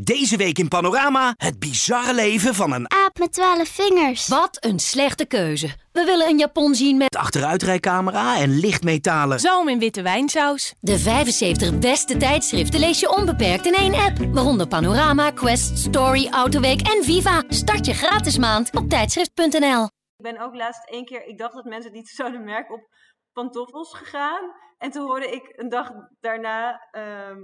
[0.00, 4.28] Deze week in Panorama het bizarre leven van een Aap met twaalf vingers.
[4.28, 5.66] Wat een slechte keuze.
[5.92, 9.40] We willen een Japon zien met achteruitrijcamera en lichtmetalen.
[9.40, 10.74] Zoom in witte wijnsaus.
[10.80, 14.18] de 75 beste tijdschriften lees je onbeperkt in één app.
[14.18, 17.42] Waaronder Panorama, Quest, Story, Autoweek en Viva.
[17.48, 19.84] Start je gratis maand op tijdschrift.nl.
[20.16, 22.88] Ik ben ook laatst één keer, ik dacht dat mensen het niet zouden merken, op
[23.32, 24.52] pantoffels gegaan.
[24.78, 25.90] En toen hoorde ik een dag
[26.20, 27.38] daarna, ehm,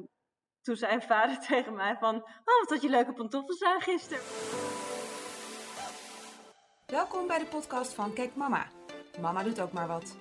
[0.64, 4.22] toen zei een vader tegen mij van, oh wat had je leuke pantoffels aan gisteren.
[6.86, 8.66] Welkom bij de podcast van Kijk Mama.
[9.20, 10.16] Mama doet ook maar wat.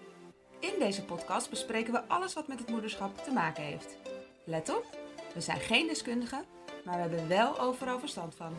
[0.59, 3.97] In deze podcast bespreken we alles wat met het moederschap te maken heeft.
[4.45, 4.85] Let op,
[5.33, 6.43] we zijn geen deskundigen,
[6.85, 8.53] maar we hebben wel overal verstand van.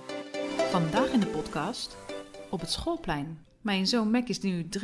[0.57, 1.97] Vandaag in de podcast
[2.51, 3.47] op het schoolplein.
[3.61, 4.79] Mijn zoon Mac is nu 3,5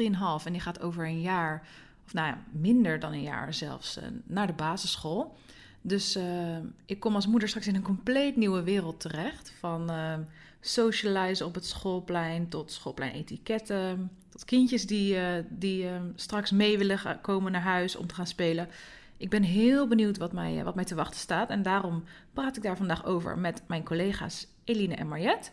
[0.44, 1.68] en die gaat over een jaar,
[2.06, 5.36] of nou ja, minder dan een jaar zelfs, eh, naar de basisschool.
[5.80, 9.52] Dus eh, ik kom als moeder straks in een compleet nieuwe wereld terecht.
[9.58, 10.14] Van eh
[10.62, 14.10] socializen op het schoolplein tot schoolpleinetiketten.
[14.28, 18.68] Tot kindjes die, eh, die straks mee willen komen naar huis om te gaan spelen.
[19.16, 21.48] Ik ben heel benieuwd wat mij, wat mij te wachten staat.
[21.48, 25.50] En daarom praat ik daar vandaag over met mijn collega's Eline en Mariette.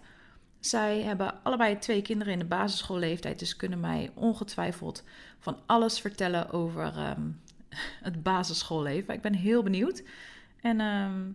[0.60, 5.04] Zij hebben allebei twee kinderen in de basisschoolleeftijd, dus kunnen mij ongetwijfeld
[5.40, 7.22] van alles vertellen over ehm,
[8.02, 9.14] het basisschoolleven.
[9.14, 10.04] Ik ben heel benieuwd.
[10.62, 11.32] En ehm,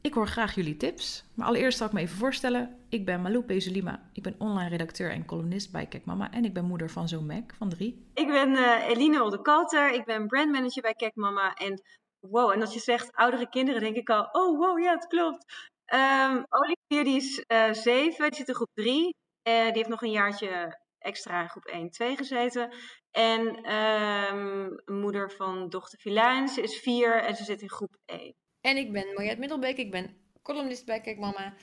[0.00, 1.24] ik hoor graag jullie tips.
[1.34, 2.76] Maar allereerst zal ik me even voorstellen.
[2.88, 4.02] Ik ben Malou Pezulima.
[4.12, 6.30] Ik ben online redacteur en columnist bij Kijk Mama.
[6.30, 8.06] En ik ben moeder van zo'n Mac van drie.
[8.14, 11.54] Ik ben eh, Eline Oldekoter, ik ben brandmanager bij Kek Mama.
[11.54, 11.82] En
[12.26, 15.44] wow, en als je zegt oudere kinderen, denk ik al, oh wow, ja, het klopt.
[15.84, 19.14] Ehm Olivier die is eh, zeven, die zit in groep drie.
[19.42, 22.72] Eh, die heeft nog een jaartje extra in groep 1, 2 gezeten.
[23.10, 28.34] En ehm, moeder van dochter Filijn, ze is vier en ze zit in groep 1.
[28.60, 31.54] En ik ben Mariette Middelbeek, ik ben columnist bij Kijk Mama.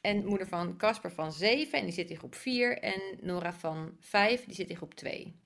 [0.00, 2.78] En moeder van Casper van 7 en die zit in groep 4.
[2.78, 5.42] En Nora van 5, die zit in groep 2.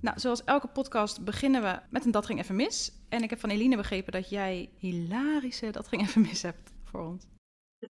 [0.00, 2.92] Nou, zoals elke podcast beginnen we met een Dat ging even mis.
[3.08, 7.00] En ik heb van Eline begrepen dat jij hilarische Dat ging even mis hebt voor
[7.00, 7.26] ons.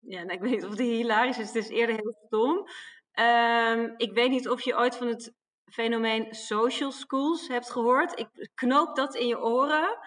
[0.02, 1.48] Ja, nou, ik weet niet of die hilarisch is.
[1.48, 2.68] Het is eerder heel stom.
[3.12, 5.34] Ehm, ik weet niet of je ooit van het
[5.72, 8.20] fenomeen social schools hebt gehoord.
[8.20, 9.98] Ik knoop dat in je oren.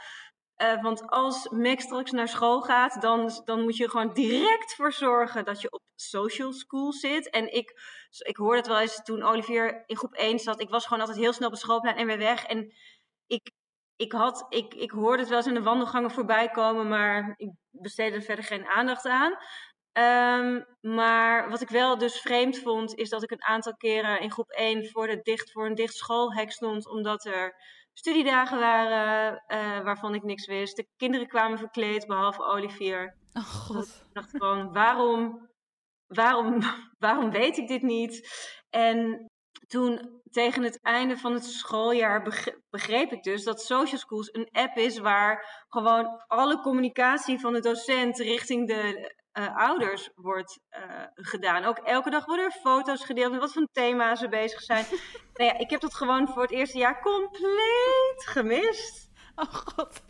[0.57, 4.93] Eh, want als Max straks naar school gaat, dan, dan moet je gewoon direct voor
[4.93, 7.31] zorgen dat je op social school zit.
[7.31, 7.81] En ik,
[8.19, 10.61] ik hoorde het wel eens toen Olivier in groep 1 zat.
[10.61, 12.45] Ik was gewoon altijd heel snel op het schoolplein en weer weg.
[12.45, 12.73] En
[13.27, 13.51] ik,
[13.97, 17.51] ik, had, ik, ik hoorde het wel eens in de wandelgangen voorbij komen, maar ik
[17.71, 19.37] besteedde er verder geen aandacht aan.
[19.97, 24.31] Ehm, maar wat ik wel dus vreemd vond, is dat ik een aantal keren in
[24.31, 27.55] groep 1 voor, de dicht, voor een dicht schoolhek stond, omdat er
[27.93, 30.77] studiedagen waren eh, waarvan ik niks wist.
[30.77, 33.17] De kinderen kwamen verkleed, behalve Olivier.
[33.33, 34.05] Oh god.
[34.09, 35.49] Ik dacht gewoon, waarom,
[36.07, 36.61] waarom,
[37.07, 38.29] waarom weet ik dit niet?
[38.71, 39.27] En
[39.67, 44.49] toen tegen het einde van het schooljaar beg- begreep ik dus dat Social Schools een
[44.51, 50.83] app is waar gewoon alle communicatie van de docent richting de eh, ouders wordt eh,
[51.15, 51.65] gedaan.
[51.65, 54.85] Ook elke dag worden er foto's gedeeld met wat voor thema ze bezig zijn.
[55.35, 59.11] nou ja, ik heb dat gewoon voor het eerste jaar compleet gemist.
[59.35, 60.03] Oh god.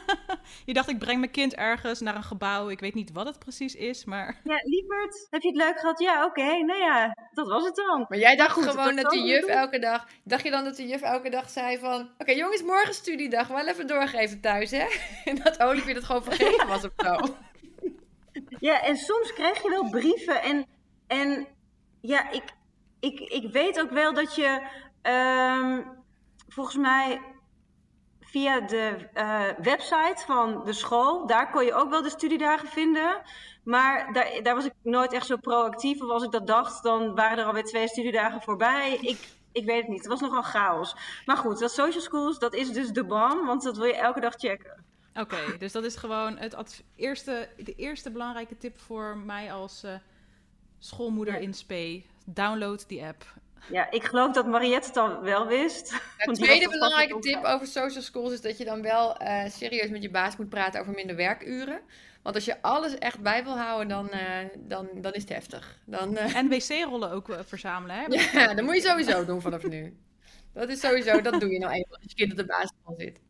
[0.66, 2.68] je dacht, ik breng mijn kind ergens naar een gebouw.
[2.68, 4.40] Ik weet niet wat het precies is, maar...
[4.44, 6.00] Ja, lieverd, heb je het leuk gehad?
[6.00, 6.42] Ja, oké.
[6.42, 8.06] Nou ja, dat was het dan.
[8.08, 9.50] Maar jij dacht goed, gewoon dat dat de juf doen.
[9.50, 10.06] elke dag...
[10.24, 12.10] Dacht je dan dat de juf elke dag zei van...
[12.18, 13.48] Oké jongens, morgen studiedag.
[13.48, 14.86] Wel even doorgeven thuis, hè?
[15.24, 17.36] En dat Olivier dat gewoon vergeten was of zo.
[18.62, 20.42] Ja, en soms krijg je wel brieven.
[20.42, 20.66] En,
[21.06, 21.46] en
[22.00, 22.42] ja, ik,
[23.00, 24.66] ik, ik weet ook wel dat je
[25.02, 25.82] ehm,
[26.48, 27.20] volgens mij
[28.20, 33.22] via de eh, website van de school, daar kon je ook wel de studiedagen vinden.
[33.64, 36.02] Maar daar, daar was ik nooit echt zo proactief.
[36.02, 38.98] Of als ik dat dacht, dan waren er alweer twee studiedagen voorbij.
[39.00, 39.98] Ik, ik weet het niet.
[39.98, 40.96] Het was nogal chaos.
[41.26, 44.20] Maar goed, dat social schools, dat is dus de bam, want dat wil je elke
[44.20, 44.84] dag checken.
[45.14, 49.94] Oké, dus dat is gewoon het eerste, de eerste belangrijke tip voor mij als eh,
[50.78, 51.40] schoolmoeder Ja.
[51.40, 52.02] in SPE.
[52.24, 53.24] Download die app.
[53.70, 55.90] Ja, ik geloof dat Mariette het al wel wist.
[56.18, 60.02] De tweede belangrijke tip over social schools is dat je dan wel eh, serieus met
[60.02, 61.80] je baas moet praten over minder werkuren.
[62.22, 65.78] Want als je alles echt bij wil houden, dan, eh, dan, dan is het heftig.
[65.84, 68.04] Dan, eh, En wc-rollen ook verzamelen, hè?
[68.40, 69.96] ja, dat moet je sowieso doen vanaf nu.
[70.52, 73.20] Dat is sowieso, dat doe je nou eenmaal als je kind op de basisschool zit.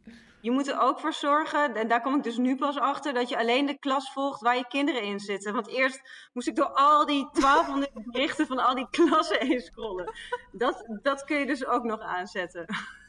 [0.43, 3.29] Je moet er ook voor zorgen, en daar kom ik dus nu pas achter, dat
[3.29, 5.53] je alleen de klas volgt waar je kinderen in zitten.
[5.53, 6.01] Want eerst
[6.33, 10.13] moest ik door al die 1200 berichten van al die klassen heen scrollen.
[10.53, 12.67] Dat, dat kun je dus ook nog aanzetten.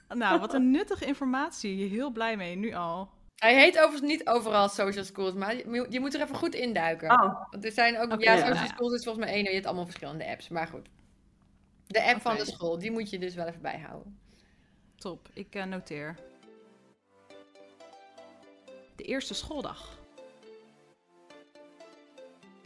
[0.08, 1.90] Nou, wat een nuttige informatie.
[1.90, 3.10] Heel blij mee, nu al.
[3.36, 7.12] Hij heet overigens niet overal social schools, maar je, je moet er even goed induiken.
[7.12, 8.66] Oh, Want er zijn ook, ja, social ja.
[8.66, 10.90] schools is volgens mij één, je hebt allemaal verschillende apps, maar goed.
[11.88, 14.20] De app van de school, die moet je dus wel even bijhouden.
[14.96, 16.16] Top, ik eh, noteer.
[19.04, 19.98] De eerste schooldag.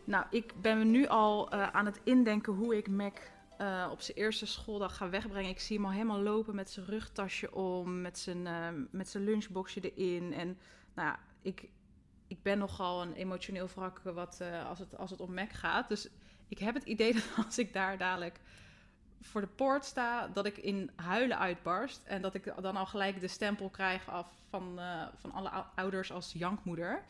[0.03, 3.17] Nou, ik ben me nu al eh, aan het indenken hoe ik Mac
[3.57, 5.49] eh, op zijn eerste schooldag ga wegbrengen.
[5.49, 9.23] Ik zie hem al helemaal lopen met zijn rugtasje om, met zijn, eh, met zijn
[9.23, 10.33] lunchboxje erin.
[10.33, 10.57] En
[10.93, 11.69] nou ja, ik,
[12.27, 15.87] ik ben nogal een emotioneel wrak wat, als, het, als het om Mac gaat.
[15.87, 16.09] Dus
[16.47, 18.39] ik heb het idee dat als ik daar dadelijk
[19.21, 22.03] voor de poort sta, dat ik in huilen uitbarst.
[22.03, 25.65] En dat ik dan al gelijk de stempel krijg af van, eh, van alle ou-
[25.75, 27.03] ouders als jankmoeder.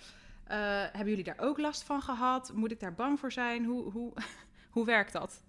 [0.44, 2.52] Eh, hebben jullie daar ook last van gehad?
[2.54, 3.66] Moet ik daar bang voor zijn?
[3.66, 4.14] Hoe, hoe,
[4.76, 5.44] hoe werkt dat?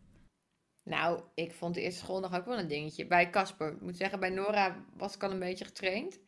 [0.83, 3.07] Nou, ik vond de eerste schooldag ook wel een dingetje.
[3.07, 6.19] Bij Casper, ik moet zeggen, bij Nora was ik al een beetje getraind.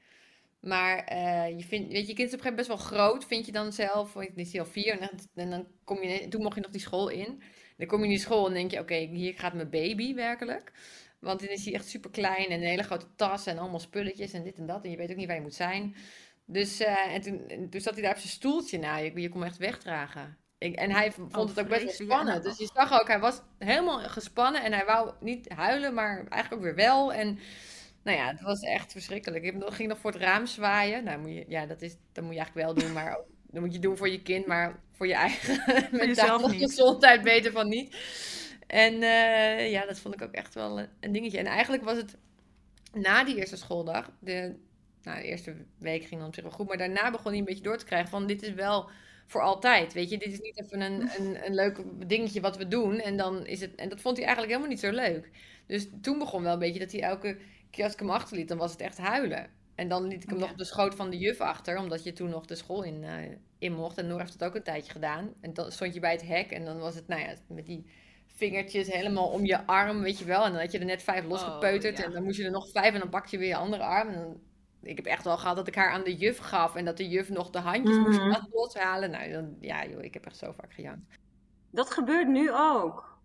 [0.61, 3.25] Maar eh, je, vindt, weet je, kind is op een gegeven moment best wel groot,
[3.25, 4.13] vind je dan zelf.
[4.13, 6.81] Want dan is al vier en en dan kom je, toen mocht je nog die
[6.81, 7.43] school in.
[7.81, 10.73] Dan kom je in die school en denk je, oké, hier gaat mijn baby werkelijk.
[11.19, 14.33] Want dan is hij echt super klein en een hele grote tas en allemaal spulletjes
[14.33, 14.85] en dit en dat.
[14.85, 15.95] En je weet ook niet waar je moet zijn.
[16.45, 18.79] Dus eh, en toen, en toen zat hij daar op zijn stoeltje.
[18.79, 20.37] Nou, je, je kon hem echt wegdragen.
[20.59, 22.43] Ik, en hij v- vond Oh, het ook best wel spannend.
[22.43, 26.53] Dus je zag ook, hij was helemaal gespannen en hij wou niet huilen, maar eigenlijk
[26.53, 27.13] ook weer wel.
[27.13, 27.39] En
[28.03, 29.45] nou ja, het was echt verschrikkelijk.
[29.45, 31.05] Ik ging nog voor het raam zwaaien.
[31.05, 33.19] Nou, moet je, ja, dat, is, dat moet je eigenlijk wel doen, maar
[33.53, 37.69] dat moet je doen voor je kind, maar voor je eigen mentale gezondheid beter van
[37.69, 37.97] niet.
[38.67, 41.39] En eh, ja, dat vond ik ook echt wel een, dingetje.
[41.39, 42.17] En eigenlijk was het
[42.93, 44.55] na die eerste schooldag, de,
[45.03, 47.45] nou, de eerste week ging dan op zich wel goed, maar daarna begon hij een
[47.45, 48.91] beetje door te krijgen van dit is wel
[49.27, 50.19] voor altijd, weet je.
[50.19, 53.61] Dit is niet even een, een, een leuk dingetje wat we doen en dan is
[53.61, 53.75] het...
[53.75, 55.31] En dat vond hij eigenlijk helemaal niet zo leuk.
[55.67, 57.37] Dus toen begon wel een beetje dat hij elke
[57.71, 59.60] keer als ik hem achterliet, dan was het echt huilen.
[59.81, 60.43] En dan liet ik hem Ja.
[60.45, 63.05] nog op de schoot van de juf achter, omdat je toen nog de school in,
[63.05, 63.99] eh, in mocht.
[63.99, 65.33] En Noor heeft het ook een tijdje gedaan.
[65.41, 67.87] En dan stond je bij het hek en dan was het, nou ja, met die
[68.27, 70.45] vingertjes helemaal om je arm, weet je wel.
[70.45, 72.05] En dan had je er net vijf losgepeuterd ja.
[72.05, 74.09] en dan moest je er nog vijf en dan pak je weer je andere arm.
[74.09, 74.41] En dan,
[74.83, 77.09] ik heb echt wel gehad dat ik haar aan de juf gaf en dat de
[77.09, 78.45] juf nog de handjes moest Mhm.
[78.53, 79.11] loshalen.
[79.11, 81.19] Nou, dan, ja joh, ik heb echt zo vaak gejankt.
[81.71, 83.19] dat gebeurt nu ook.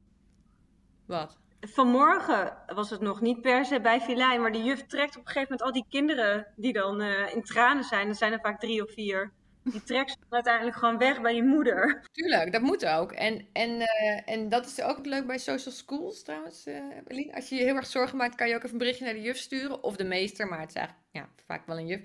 [1.06, 1.38] Wat?
[1.68, 5.32] Vanmorgen was het nog niet per se bij Filijn, maar de juf trekt op een
[5.32, 8.60] gegeven moment al die kinderen die dan eh, in tranen zijn, er zijn er vaak
[8.60, 9.32] drie of vier,
[9.64, 12.08] die trekt ze uiteindelijk gewoon weg bij die moeder.
[12.12, 13.12] Tuurlijk, dat moet ook.
[13.12, 16.66] En, en, eh, en dat is ook leuk bij social schools trouwens,
[17.08, 17.36] Eline.
[17.36, 19.22] Als je je heel erg zorgen maakt, kan je ook even een berichtje naar de
[19.22, 19.84] juf sturen.
[19.84, 22.02] Of de meester, maar het is eigenlijk ja, vaak wel een juf.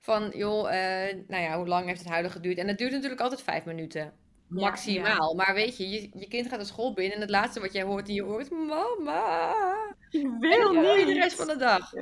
[0.00, 0.62] Van, joh,
[1.26, 2.58] nou ja, hoe lang heeft het huilen geduurd?
[2.58, 4.12] En dat duurt natuurlijk altijd vijf minuten.
[4.48, 5.34] Maximaal.
[5.34, 7.82] Maar weet je, je, je kind gaat de school binnen en het laatste wat jij
[7.82, 8.48] hoort in je oor is...
[8.48, 9.54] Mama!
[10.10, 11.06] Ik wil niet.
[11.06, 11.92] de rest van de dag.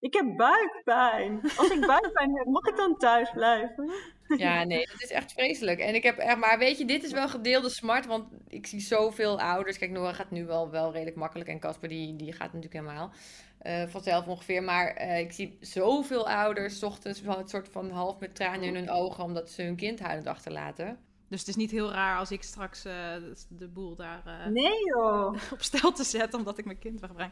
[0.00, 1.40] Ik heb buikpijn.
[1.56, 3.90] Als ik buikpijn heb, mag ik dan thuis blijven?
[4.36, 5.78] Ja, nee, dat is echt vreselijk.
[5.78, 8.80] En ik heb echt, maar weet je, dit is wel gedeelde smart, want ik zie
[8.80, 9.78] zoveel ouders.
[9.78, 13.12] Kijk, Nora gaat nu wel, wel redelijk makkelijk en Casper die, die gaat natuurlijk helemaal
[13.58, 14.62] eh, vanzelf ongeveer.
[14.62, 18.62] Maar eh, ik zie zoveel ouders 's ochtends wel het soort van half met tranen
[18.62, 20.98] in hun ogen, omdat ze hun kind huilend achterlaten.
[21.30, 23.14] Dus het is niet heel raar als ik straks eh,
[23.48, 25.34] de, boel daar eh, Nee joh.
[25.52, 27.30] op stel te zetten omdat ik mijn kind wegbreng.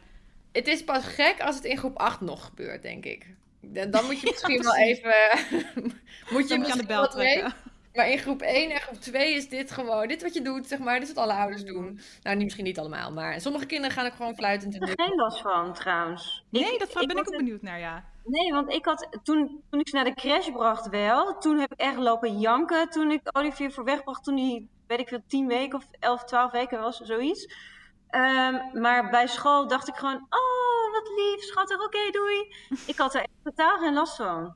[0.52, 3.26] Het is pas gek als het in groep 8 nog gebeurt, denk ik.
[3.60, 5.14] Dan dan moet je misschien wel even.
[6.32, 7.44] moet je je aan de bel mee.
[7.94, 10.78] Maar in groep 1 en groep 2 is dit gewoon, dit wat je doet, zeg
[10.78, 12.00] maar, dit is wat alle ouders doen.
[12.22, 14.98] Nou, niet, misschien niet allemaal, maar sommige kinderen gaan ook gewoon fluitend en Ik heb
[14.98, 16.44] er geen last van trouwens.
[16.50, 18.04] Nee, dat ben ik ook het- benieuwd naar, ja.
[18.24, 21.72] Nee, want ik had toen, toen ik ze naar de crash bracht wel, toen heb
[21.72, 22.88] ik echt lopen janken.
[22.90, 26.50] Toen ik Olivier voor wegbracht, toen hij, weet ik veel, 10 weken of 11, 12
[26.52, 27.54] weken was, zoiets.
[28.10, 32.54] Ehm, maar bij school dacht ik gewoon, oh, wat lief, schattig, oké, doei.
[32.86, 34.54] Ik had er echt totaal geen last van.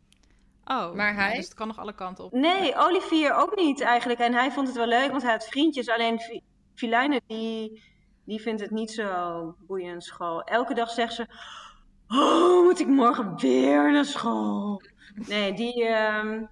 [0.65, 1.35] Oh, Maar nou, hij?
[1.37, 2.33] dus het kan nog alle kanten op.
[2.33, 4.21] Nee, Olivier ook niet eigenlijk.
[4.21, 5.89] En hij vond het wel leuk, want hij had vriendjes.
[5.89, 6.43] Alleen Fi-
[6.75, 7.83] Filijne, die,
[8.25, 10.43] die vindt het niet zo boeiend school.
[10.43, 11.27] Elke dag zegt ze,
[12.09, 14.83] oh, moet ik morgen weer naar school?
[15.15, 16.45] Nee, die, ehm,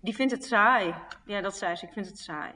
[0.00, 0.94] die vindt het saai.
[1.24, 2.52] Ja, dat zei ze, ik vind het saai.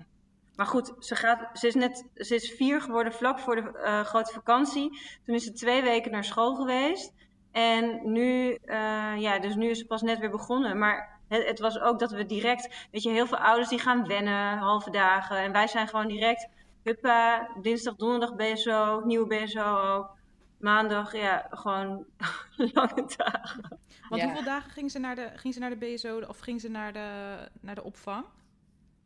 [0.56, 4.00] Maar goed, ze, gaat, ze, is net, ze is vier geworden vlak voor de eh,
[4.00, 5.00] grote vakantie.
[5.24, 7.12] Toen is ze twee weken naar school geweest.
[7.54, 10.78] En nu, eh, ja, dus nu is ze pas net weer begonnen.
[10.78, 14.06] Maar het, het was ook dat we direct, weet je, heel veel ouders die gaan
[14.06, 15.36] wennen, halve dagen.
[15.36, 16.48] En wij zijn gewoon direct,
[16.82, 20.16] huppa, dinsdag, donderdag BSO, nieuwe BSO ook.
[20.58, 22.04] Maandag, ja, gewoon
[22.74, 23.78] lange dagen.
[24.08, 24.26] Want Ja.
[24.26, 26.92] hoeveel dagen ging ze naar de, ging ze naar de BSO of ging ze naar
[26.92, 28.24] de, naar de opvang?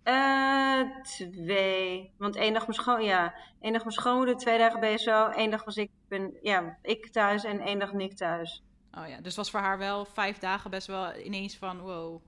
[0.08, 2.12] Eh, twee.
[2.18, 5.26] Want één dag mijn schoon, ja, één dag mijn schoonmoeder, twee dagen BSO.
[5.26, 8.62] één dag was ik, ben, ja, ik thuis en één dag Nick thuis.
[8.92, 12.22] Oh ja, dus was voor haar wel vijf dagen best wel ineens van, wow,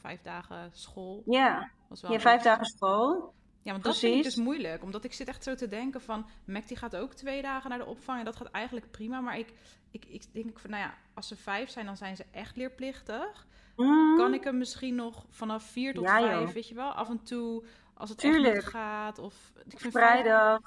[0.00, 1.22] vijf dagen school.
[1.26, 3.34] Ja, Was wel ja vijf dagen school.
[3.62, 4.82] Ja, want dat vind ik dus moeilijk.
[4.82, 6.26] Omdat ik zit echt zo te denken van...
[6.44, 9.20] Mac die gaat ook twee dagen naar de opvang en dat gaat eigenlijk prima.
[9.20, 9.52] Maar ik,
[9.90, 13.46] ik, ik denk van, nou ja, als ze vijf zijn, dan zijn ze echt leerplichtig.
[13.76, 14.16] Mm.
[14.16, 16.28] Kan ik hem misschien nog vanaf vier tot Ja, joh.
[16.28, 16.90] vijf, weet je wel?
[16.92, 17.64] Af en toe,
[17.94, 18.54] als het echt Tuurlijk.
[18.54, 19.18] niet gaat.
[19.18, 19.34] Of,
[19.68, 20.60] ik vind vijf- Vrijdag,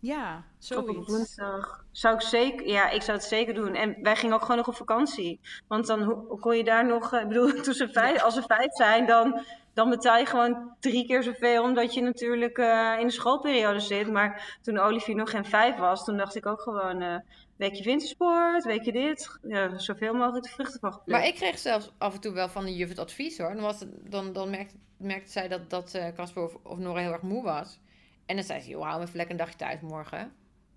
[0.00, 1.08] Ja, of op zoiets.
[1.08, 1.84] woensdag.
[1.90, 3.74] Zou ik zeker, ja, ik zou het zeker doen.
[3.74, 5.40] En wij gingen ook gewoon nog op vakantie.
[5.68, 8.72] Want dan kon je daar nog, eh, ik bedoel, toen ze vijf, als ze vijf
[8.72, 9.40] zijn, dan,
[9.74, 11.62] dan betaal je gewoon drie keer zoveel.
[11.62, 14.10] Omdat je natuurlijk eh, in de schoolperiode zit.
[14.10, 17.16] Maar toen Olivier nog geen vijf was, toen dacht ik ook gewoon, eh
[17.56, 19.38] weekje wintersport, weekje dit.
[19.42, 21.18] Ja, zoveel mogelijk de vruchten van geplukt.
[21.20, 23.54] Maar ik kreeg zelfs af en toe wel van de juf het advies hoor.
[23.54, 27.00] Dan, was het, dan, dan merkte, merkte zij dat, dat eh, Casper of, of Nora
[27.00, 27.80] heel erg moe was.
[28.26, 30.32] En dan zei ze, joh, hou me even lekker een dagje thuis morgen.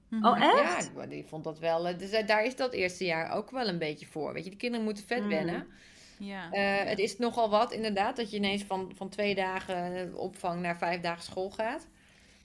[0.09, 0.25] Mhm.
[0.25, 0.85] Oh, echt?
[0.85, 1.97] Ja, maar die vond dat wel.
[1.97, 4.33] Dus daar is dat eerste jaar ook wel een beetje voor.
[4.33, 5.29] Weet je, de kinderen moeten vet Mm.
[5.29, 5.67] wennen.
[6.19, 6.51] Ja.
[6.51, 10.77] Eh, het is nogal wat inderdaad, dat je ineens van, van twee dagen opvang naar
[10.77, 11.87] vijf dagen school gaat.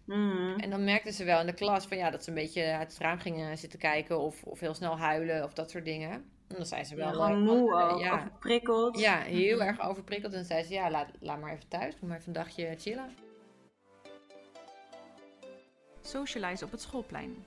[0.04, 0.54] Mm.
[0.58, 2.92] En dan merkten ze wel in de klas van ja, dat ze een beetje uit
[2.92, 6.10] het raam gingen zitten kijken of, of heel snel huilen of dat soort dingen.
[6.48, 7.12] En dan zei ze Ja, wel.
[7.12, 8.98] gewoon eh, moe eh, ook, ja, overprikkeld.
[8.98, 10.32] ja, heel erg overprikkeld.
[10.32, 12.74] En dan zei ze ja, laat, laat maar even thuis, doe maar even een dagje
[12.78, 13.14] chillen.
[16.02, 17.44] Socialize op het schoolplein.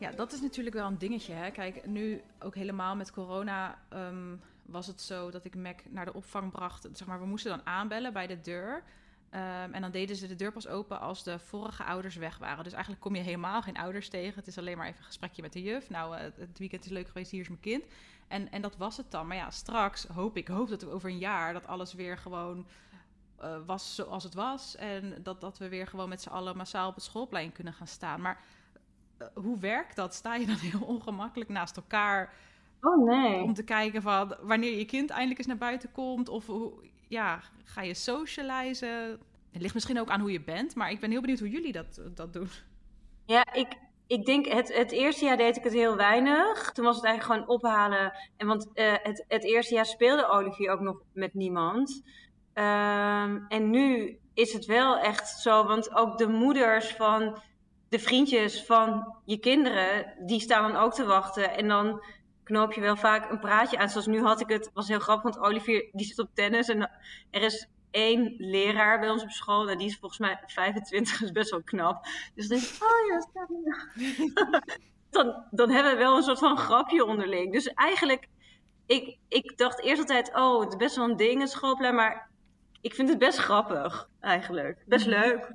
[0.00, 1.32] Ja, dat is natuurlijk wel een dingetje.
[1.32, 1.50] Hè?
[1.50, 6.14] Kijk, nu ook helemaal met corona ehm, was het zo dat ik Mac naar de
[6.14, 6.88] opvang bracht.
[6.92, 8.82] Zeg maar, we moesten dan aanbellen bij de deur.
[9.30, 12.64] Ehm, en dan deden ze de deur pas open als de vorige ouders weg waren.
[12.64, 14.34] Dus eigenlijk kom je helemaal geen ouders tegen.
[14.34, 15.90] Het is alleen maar even een gesprekje met de juf.
[15.90, 17.84] Nou, eh, het weekend is leuk geweest, hier is mijn kind.
[18.28, 19.26] En, en dat was het dan.
[19.26, 22.66] Maar ja, straks hoop ik, hoop dat over een jaar dat alles weer gewoon
[23.36, 24.76] eh, was zoals het was.
[24.76, 27.86] En dat, dat we weer gewoon met z'n allen massaal op het schoolplein kunnen gaan
[27.86, 28.20] staan.
[28.20, 28.40] Maar
[29.34, 30.14] hoe werkt dat?
[30.14, 32.34] Sta je dan heel ongemakkelijk naast elkaar
[32.80, 33.42] Oh nee.
[33.42, 36.28] om te kijken van wanneer je kind eindelijk eens naar buiten komt?
[36.28, 36.72] Of hoe,
[37.08, 39.20] ja, ga je socializen?
[39.50, 41.72] Het ligt misschien ook aan hoe je bent, maar ik ben heel benieuwd hoe jullie
[41.72, 42.48] dat, dat doen.
[43.24, 46.72] Ja, ik, ik denk het, het eerste jaar deed ik het heel weinig.
[46.72, 48.12] Toen was het eigenlijk gewoon ophalen.
[48.36, 52.02] En want eh, het, het eerste jaar speelde Olivier ook nog met niemand.
[52.52, 57.42] Ehm, en nu is het wel echt zo, want ook de moeders van
[57.90, 61.56] de vriendjes van je kinderen, die staan dan ook te wachten.
[61.56, 62.02] En dan
[62.42, 63.88] knoop je wel vaak een praatje aan.
[63.88, 66.90] Zoals nu had ik het, was heel grappig, want Olivier die zit op tennis en
[67.30, 69.64] er is één leraar bij ons op school.
[69.64, 72.04] Nou, die is volgens mij 25, dat is best wel knap.
[72.34, 74.68] Dus dan denk ik, oh ja, staat
[75.24, 77.52] dan, dan hebben we wel een soort van grapje onderling.
[77.52, 78.28] Dus eigenlijk,
[78.86, 81.94] ik, ik dacht eerst altijd, oh, het is best wel een ding, het schoolplein.
[81.94, 82.30] Maar
[82.80, 84.84] ik vind het best grappig, eigenlijk.
[84.86, 85.52] Best leuk.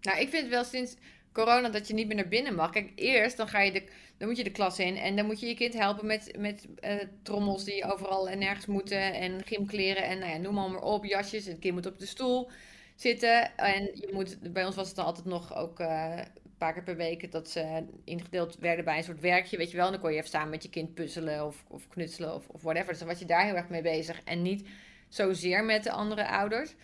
[0.00, 0.96] Nou, ik vind wel sinds
[1.32, 2.70] corona dat je niet meer naar binnen mag.
[2.70, 3.84] Kijk, eerst dan, ga je de,
[4.18, 6.66] dan moet je de klas in en dan moet je je kind helpen met, met
[6.80, 11.04] eh, trommels die overal en nergens moeten en gymkleren en nou ja, noem maar, op,
[11.04, 11.46] jasjes.
[11.46, 12.50] Het kind moet op de stoel
[12.96, 16.72] zitten en je moet, bij ons was het dan altijd nog ook eh, een paar
[16.72, 19.90] keer per week dat ze ingedeeld werden bij een soort werkje, weet je wel.
[19.90, 22.88] Dan kon je even samen met je kind puzzelen of, of knutselen of, of whatever.
[22.88, 24.68] Dus dan was je daar heel erg mee bezig en niet
[25.08, 26.74] zozeer met de andere ouders.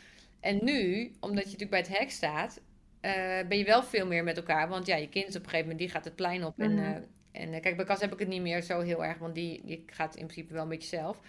[0.41, 2.61] En nu, omdat je natuurlijk bij het hek staat,
[3.01, 4.69] eh, ben je wel veel meer met elkaar.
[4.69, 6.59] Want ja, je kind is op een gegeven moment, die gaat het plein op.
[6.59, 6.85] En, Mhm.
[6.85, 6.95] eh,
[7.43, 9.63] en eh, kijk, bij Cas heb ik het niet meer zo heel erg, want die,
[9.65, 11.21] die gaat in principe wel een beetje zelf.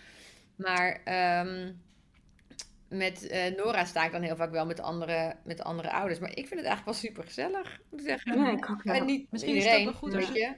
[0.55, 1.71] Maar ehm,
[2.87, 6.19] met eh, Nora sta ik dan heel vaak wel met andere, met andere ouders.
[6.19, 8.39] Maar ik vind het eigenlijk wel super gezellig, moet ik zeggen.
[8.39, 8.95] Ja, ik ook wel.
[8.95, 10.55] En niet Misschien is het ook wel goed als je.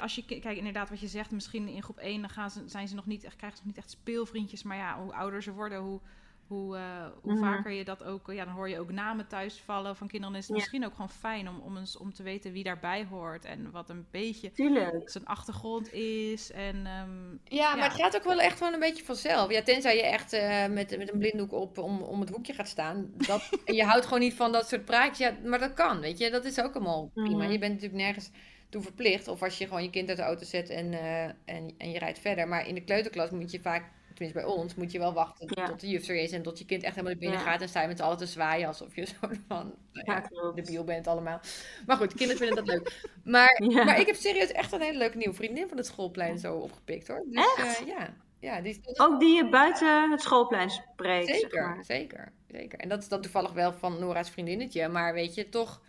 [0.00, 2.88] Als je, kijk, inderdaad, wat je zegt, misschien in groep 1 dan gaan ze, zijn
[2.88, 4.62] ze nog niet echt, krijgen ze nog niet echt speelvriendjes.
[4.62, 6.00] Maar ja, hoe ouder ze worden, hoe,
[6.46, 6.82] hoe, eh,
[7.22, 7.42] hoe Mhm.
[7.44, 10.32] vaker je dat ook, ja, dan hoor je ook namen thuis vallen van kinderen.
[10.32, 10.62] Dan is het Ja.
[10.62, 13.90] misschien ook gewoon fijn om, om, eens, om te weten wie daarbij hoort en wat
[13.90, 15.10] een beetje Tuurlijk.
[15.10, 16.50] zijn achtergrond is.
[16.52, 19.50] En ehm, Ja, maar het gaat ook wel echt gewoon een beetje vanzelf.
[19.50, 22.68] Ja, tenzij je echt eh, met, met een blinddoek op om, om het hoekje gaat
[22.68, 23.10] staan.
[23.16, 25.28] Dat, en je houdt gewoon niet van dat soort praatjes.
[25.28, 26.30] Ja, maar dat kan, weet je.
[26.30, 27.42] Dat is ook allemaal prima.
[27.42, 27.52] Mhm.
[27.52, 28.30] Je bent natuurlijk nergens
[28.68, 29.28] toe verplicht.
[29.28, 31.98] Of als je gewoon je kind uit de auto zet en, eh, en, en je
[31.98, 32.48] rijdt verder.
[32.48, 35.66] Maar in de kleuterklas moet je vaak, tenminste bij ons, moet je wel wachten Ja.
[35.66, 36.32] tot de juf er is.
[36.32, 37.50] En tot je kind echt helemaal naar binnen Ja.
[37.50, 37.60] gaat.
[37.60, 39.74] En sta je met z'n allen te zwaaien alsof je zo van...
[39.92, 40.56] nou klopt.
[40.56, 41.40] debiel bent allemaal.
[41.86, 43.08] Maar goed, kinderen vinden dat leuk.
[43.24, 46.56] Maar, maar ik heb serieus echt een hele leuke nieuwe vriendin van het schoolplein zo
[46.56, 47.22] opgepikt hoor.
[47.26, 47.80] Dus Echt?
[47.80, 51.26] eh, ja, ja die is, Ook die je buiten het schoolplein spreekt.
[51.28, 51.84] zeg zeker, maar.
[51.84, 52.78] zeker, zeker.
[52.78, 54.88] En dat is dan toevallig wel van Nora's vriendinnetje.
[54.88, 55.80] Maar weet je, toch,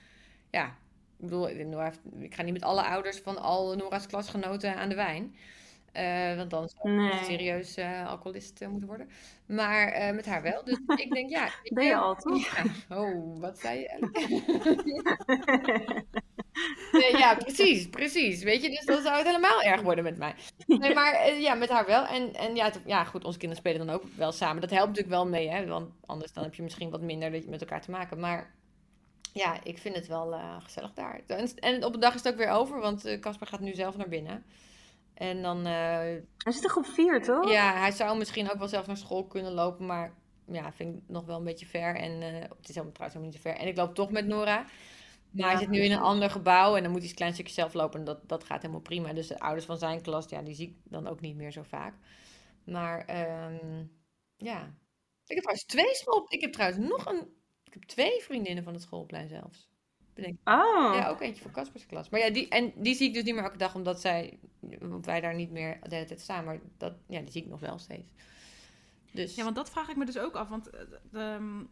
[0.52, 0.66] ja,
[1.20, 4.90] ik bedoel, Nora heeft- ik ga niet met alle ouders van al Nora's klasgenoten aan
[4.90, 5.36] de wijn.
[5.98, 7.24] Eh, want dan zou ik Nee.
[7.24, 9.10] serieus eh, alcoholist eh, moeten worden.
[9.46, 10.64] Maar met haar wel.
[10.64, 11.46] Dus ik denk, ja.
[11.64, 12.56] ik Ben je al, toch?
[12.56, 12.64] Ja.
[12.98, 14.00] Oh, wat zei je?
[16.92, 18.44] Nee, ja, precies, precies.
[18.44, 20.36] Weet je, dus dan zou het helemaal erg worden met mij.
[20.68, 22.06] Nee, maar ja, met haar wel.
[22.06, 24.62] En, en ja, het- ja, goed, onze kinderen spelen dan ook wel samen.
[24.62, 25.66] Dat helpt natuurlijk wel mee, hè.
[25.68, 28.20] Want anders dan heb je misschien wat minder dat je met elkaar te maken.
[28.20, 28.54] Maar
[29.34, 31.22] ja, ik vind het wel gezellig daar.
[31.28, 33.98] En, en op een dag is het ook weer over, want Casper gaat nu zelf
[33.98, 34.44] naar binnen.
[35.18, 35.74] En dan, eh,
[36.38, 37.52] Hij zit toch op vier, toch?
[37.52, 40.14] ja, hij zou misschien ook wel zelf naar school kunnen lopen, maar
[40.48, 41.96] ja, vind ik nog wel een beetje ver.
[41.96, 43.56] En eh, het is helemaal, trouwens helemaal niet zo ver.
[43.56, 44.56] En ik loop toch met Nora.
[44.62, 44.72] Maar
[45.32, 47.54] Ja, hij zit nu in een ander gebouw en dan moet hij een klein stukje
[47.54, 48.00] zelf lopen.
[48.00, 49.14] En dat, dat gaat helemaal prima.
[49.14, 51.64] Dus de ouders van zijn klas, ja, die zie ik dan ook niet meer zo
[51.64, 51.94] vaak.
[52.66, 53.86] Maar ehm,
[54.36, 54.62] ja,
[55.26, 56.26] ik heb trouwens twee school...
[56.28, 57.36] Ik heb trouwens nog een...
[57.64, 59.70] Ik heb twee vriendinnen van het schoolplein zelfs.
[60.18, 60.38] Bedenk.
[60.44, 60.96] Oh.
[60.96, 62.10] Ja, ook eentje van Caspers klas.
[62.10, 64.40] Maar ja, die, en die zie ik dus niet meer elke dag, omdat zij,
[64.80, 66.46] want wij daar niet meer de hele tijd staan.
[66.46, 68.12] Maar dat, ja, die zie ik nog wel steeds.
[69.12, 70.50] Dus Ja, want dat vraag ik me dus ook af.
[70.50, 70.80] Want eh,
[71.12, 71.64] de, ehm,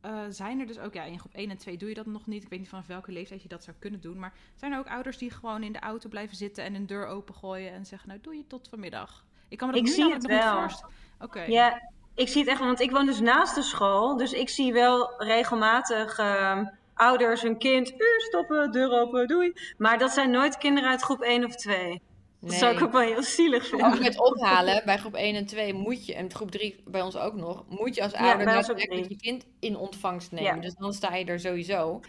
[0.00, 2.26] eh, zijn er dus ook, ja, in groep 1 en 2 doe je dat nog
[2.26, 2.42] niet.
[2.42, 4.18] Ik weet niet vanaf welke leeftijd je dat zou kunnen doen.
[4.18, 7.06] Maar zijn er ook ouders die gewoon in de auto blijven zitten en een deur
[7.06, 9.24] opengooien en zeggen, nou doe je tot vanmiddag?
[9.48, 10.60] Ik kan me dat Ik nu zie het nog niet wel.
[10.60, 10.94] voorstellen.
[11.20, 11.42] Oké.
[11.42, 14.16] Ja, ik zie het echt, want ik woon dus naast de school.
[14.16, 19.52] Dus ik zie wel regelmatig ehm, ouders hun kind, u stoppen, deur open, doei.
[19.78, 22.00] Maar dat zijn nooit kinderen uit groep 1 of 2.
[22.40, 22.58] Dat nee.
[22.58, 24.02] zou ik ook wel heel zielig Ook vinden.
[24.02, 27.34] met ophalen bij groep 1 en 2 moet je, en groep 3 bij ons ook
[27.34, 30.54] nog, moet je als Ja, ouder ook daadwerkelijk je kind in ontvangst nemen.
[30.54, 30.60] Ja.
[30.60, 32.00] Dus dan sta je er sowieso.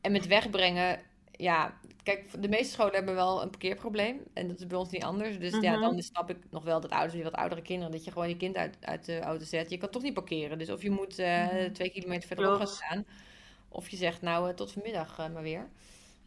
[0.00, 1.00] En met wegbrengen,
[1.32, 4.20] ja, kijk, de meeste scholen hebben wel een parkeerprobleem.
[4.34, 5.38] En dat is bij ons niet anders.
[5.38, 5.80] Dus ja, Mhm.
[5.80, 8.36] dan snap ik nog wel dat ouders die wat oudere kinderen, dat je gewoon je
[8.36, 9.70] kind uit, uit de auto zet.
[9.70, 10.58] Je kan toch niet parkeren.
[10.58, 11.72] Dus of je moet eh, Mhm.
[11.72, 12.76] twee kilometer verderop gaan Klopt.
[12.84, 13.04] staan.
[13.74, 15.68] Of je zegt, nou, eh, tot vanmiddag eh, maar weer.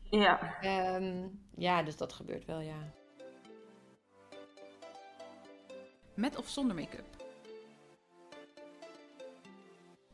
[0.09, 0.61] Ja.
[0.61, 2.93] Ehm, ja, dus dat gebeurt wel, ja.
[6.13, 7.16] Met of zonder make-up?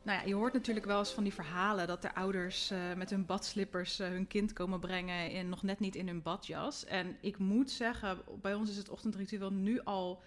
[0.04, 3.10] Nou ja, je hoort natuurlijk wel eens van die verhalen dat de ouders eh, met
[3.10, 6.84] hun badslippers eh, hun kind komen brengen en nog net niet in hun badjas.
[6.84, 10.22] En ik moet zeggen, bij ons is het ochtendritueel nu al.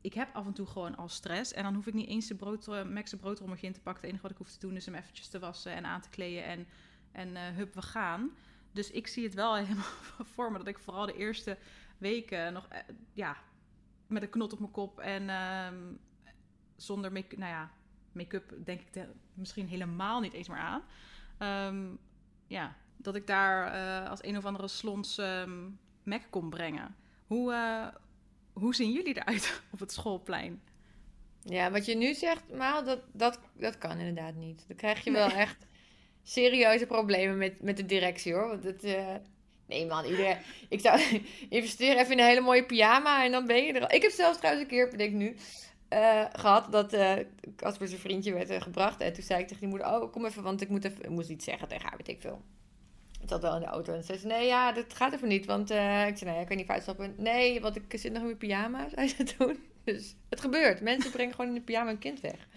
[0.00, 1.52] Ik heb af en toe gewoon al stress.
[1.52, 4.02] En dan hoef ik niet eens de brood, eh, Max broodrommeltje in te pakken.
[4.02, 6.08] Het enige wat ik hoef te doen is hem eventjes te wassen en aan te
[6.08, 6.44] kleden.
[6.44, 6.66] En,
[7.12, 8.30] en hup, we gaan.
[8.72, 9.84] Dus ik zie het wel helemaal
[10.34, 11.58] voor me dat ik vooral de eerste
[11.98, 12.68] weken nog
[13.12, 13.36] ja,
[14.06, 15.94] met een knot op mijn kop en ehm,
[16.76, 17.70] zonder make nou ja,
[18.14, 20.82] make-up denk ik de- misschien helemaal niet eens meer aan.
[21.38, 21.84] Ehm,
[22.46, 25.50] ja, dat ik daar eh, als een of andere slons ehm
[26.02, 26.96] Mac kon brengen.
[27.26, 27.86] Hoe, eh,
[28.52, 30.62] hoe zien jullie eruit op het schoolplein?
[31.42, 34.64] Ja, wat je nu zegt, Maal, dat, dat, dat kan inderdaad niet.
[34.68, 35.66] Dan krijg je wel echt
[36.22, 38.48] serieuze problemen met, met de directie, hoor.
[38.48, 38.84] Want het...
[38.84, 39.14] eh,
[39.66, 40.36] Nee man, iedereen...
[40.68, 41.00] Ik zou
[41.48, 43.94] investeren even in een hele mooie pyjama en dan ben je er al.
[43.94, 45.36] Ik heb zelfs trouwens een keer, bedenk nu,
[45.94, 47.12] eh, gehad dat eh
[47.56, 49.00] Casper zijn vriendje werd eh, gebracht.
[49.00, 51.28] En toen zei ik tegen die moeder, oh kom even, want ik moet even, moest
[51.28, 52.42] iets zeggen tegen haar, weet ik veel.
[53.22, 55.46] Ik zat wel in de auto en ze zei, nee ja, dat gaat even niet.
[55.46, 57.14] Want ik zei, nee, ik kan niet uitstappen.
[57.16, 59.58] Nee, want ik zit nog in mijn pyjama, zei ze toen.
[59.84, 60.80] Dus het gebeurt.
[60.80, 62.48] Mensen brengen gewoon in een pyjama een kind weg.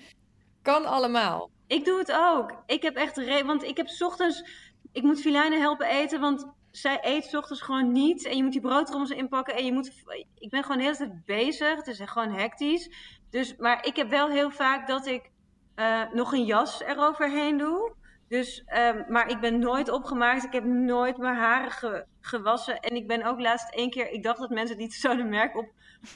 [0.61, 1.49] Kan allemaal.
[1.67, 2.63] Ik doe het ook.
[2.65, 4.43] Ik heb echt re want ik heb ochtends,
[4.91, 8.25] ik moet Filijnen helpen eten, want zij eet ochtends gewoon niet.
[8.25, 10.03] En je moet die broodrommels inpakken en je moet,
[10.37, 11.75] ik ben gewoon de hele tijd bezig.
[11.75, 12.89] Het is gewoon hectisch.
[13.29, 15.29] Dus, maar ik heb wel heel vaak dat ik
[15.75, 17.93] eh, nog een jas eroverheen doe.
[18.29, 20.43] Dus, ehm, maar ik ben nooit opgemaakt.
[20.43, 22.79] Ik heb nooit mijn haren ge- gewassen.
[22.79, 25.69] En ik ben ook laatst één keer, ik dacht dat mensen niet zouden merken, op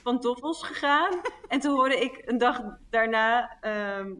[0.03, 1.21] pantoffels gegaan.
[1.47, 4.13] En toen hoorde ik een dag daarna, ehm,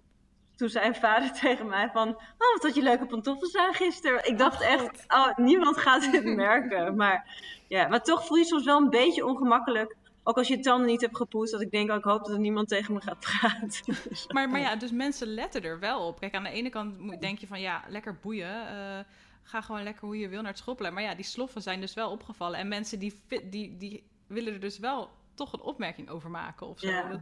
[0.62, 4.28] toen zei vader tegen mij van, oh wat had je leuke pantoffels aan gisteren.
[4.28, 6.96] Ik dacht echt, oh niemand gaat dit merken.
[6.96, 9.96] Maar, ja, maar toch voel je soms wel een beetje ongemakkelijk.
[10.24, 11.52] Ook als je tanden niet hebt gepoetst.
[11.52, 13.96] Dat ik denk, oh, ik hoop dat er niemand tegen me gaat praten.
[14.34, 16.20] Maar, maar ja, dus mensen letten er wel op.
[16.20, 18.68] Kijk, aan de ene kant denk je van ja, lekker boeien.
[18.68, 19.00] eh,
[19.44, 20.94] ga gewoon lekker hoe je wil naar het schoolplein.
[20.94, 22.60] Maar ja, die sloffen zijn dus wel opgevallen.
[22.60, 26.80] En mensen die, die, die willen er dus wel toch een opmerking over maken of
[26.80, 26.88] zo.
[26.88, 27.22] Ja.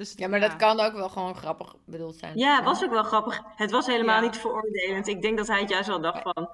[0.00, 2.38] Dus, Ja, maar dat kan ook wel gewoon grappig bedoeld zijn.
[2.38, 3.42] Ja, het was ook wel grappig.
[3.56, 4.26] Het was helemaal Ja.
[4.26, 5.06] niet veroordelend.
[5.06, 6.48] Ik denk dat hij het juist wel dacht van,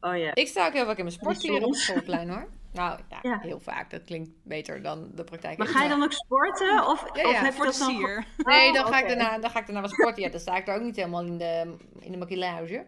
[0.00, 0.34] oh ja.
[0.34, 2.48] Ik sta ook heel vaak in mijn sportkleren op het schoolplein hoor.
[2.72, 3.38] Nou ja, Ja.
[3.40, 3.90] heel vaak.
[3.90, 5.58] Dat klinkt beter dan de praktijk.
[5.58, 6.86] Maar ga je dan ook sporten?
[6.86, 7.90] Of, Ja, of ja, heb je voor de dat dan...
[7.96, 8.26] sier.
[8.36, 10.22] Nee, dan Oh, ga, ik daarna, dan ga ik daarna wel sporten.
[10.22, 12.86] Ja, dan sta ik er ook niet helemaal in de, in de maquillage.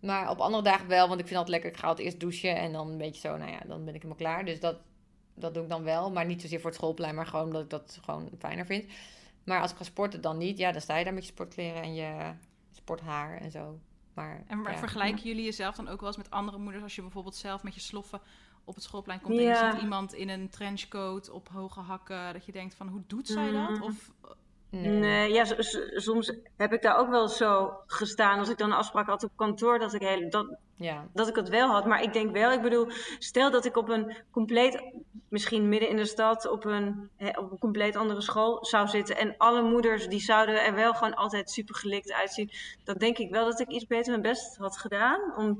[0.00, 1.70] Maar op andere dagen wel, want ik vind het altijd lekker.
[1.70, 4.02] Ik ga altijd eerst douchen en dan een beetje zo, nou ja, dan ben ik
[4.02, 4.44] helemaal klaar.
[4.44, 4.76] Dus dat,
[5.34, 6.10] dat doe ik dan wel.
[6.10, 8.84] Maar niet zozeer voor het schoolplein, maar gewoon omdat ik dat gewoon fijner vind.
[9.44, 10.58] Maar als ik ga sporten dan niet.
[10.58, 12.32] Ja, dan sta je daar met je sportkleren en je
[12.72, 13.78] sporthaar en zo.
[14.14, 14.78] Maar, En maar ja.
[14.78, 17.74] vergelijken jullie jezelf dan ook wel eens met andere moeders als je bijvoorbeeld zelf met
[17.74, 18.20] je sloffen
[18.64, 19.72] op het schoolplein komt en je Ja.
[19.72, 23.50] ziet iemand in een trenchcoat op hoge hakken, dat je denkt van hoe doet zij
[23.50, 23.70] dat?
[23.70, 23.82] Mhm.
[23.82, 24.12] Of
[24.82, 25.44] Nee, ja,
[25.94, 28.38] soms heb ik daar ook wel zo gestaan.
[28.38, 31.08] Als ik dan een afspraak had op kantoor, dat ik, heel, dat, Ja.
[31.12, 31.86] dat ik het wel had.
[31.86, 32.86] Maar ik denk wel, ik bedoel,
[33.18, 34.82] stel dat ik op een compleet,
[35.28, 39.16] misschien midden in de stad, op een, op een compleet andere school zou zitten.
[39.16, 42.50] En alle moeders, die zouden er wel gewoon altijd super gelikt uitzien.
[42.84, 45.20] Dan denk ik wel dat ik iets beter mijn best had gedaan.
[45.36, 45.58] Om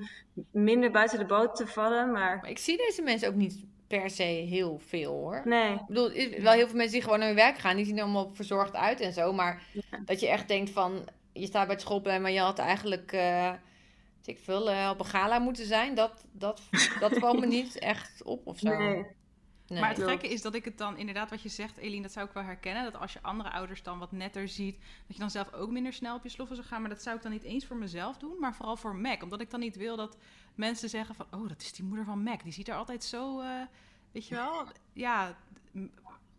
[0.50, 2.12] minder buiten de boot te vallen.
[2.12, 3.64] Maar Maar ik zie deze mensen ook niet
[3.98, 5.42] per se heel veel hoor.
[5.44, 5.72] nee.
[5.72, 7.76] Ik bedoel, er wel heel veel mensen die gewoon naar hun werk gaan.
[7.76, 9.32] Die zien er allemaal verzorgd uit en zo.
[9.32, 9.62] Maar
[10.04, 11.08] dat je echt denkt van...
[11.32, 13.12] Je staat bij het schoolplein, maar je had eigenlijk...
[14.24, 15.94] ik veel, eh, op een gala moeten zijn.
[15.94, 16.62] Dat, dat,
[17.00, 18.76] dat valt me niet echt op of zo.
[18.76, 19.06] Nee.
[19.68, 19.80] Nee.
[19.80, 20.10] Maar het klopt.
[20.10, 22.42] gekke is dat ik het dan inderdaad wat je zegt, Eline, dat zou ik wel
[22.42, 22.84] herkennen.
[22.84, 25.92] Dat als je andere ouders dan wat netter ziet, dat je dan zelf ook minder
[25.92, 26.80] snel op je sloffen zou gaan.
[26.80, 29.22] Maar dat zou ik dan niet eens voor mezelf doen, maar vooral voor Mac.
[29.22, 30.16] Omdat ik dan niet wil dat
[30.54, 32.42] mensen zeggen van, oh, dat is die moeder van Mac.
[32.42, 33.48] Die ziet er altijd zo, eh,
[34.12, 35.36] weet je wel, ja...